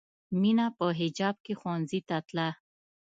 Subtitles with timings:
[0.41, 2.47] مینه په حجاب کې ښوونځي ته تله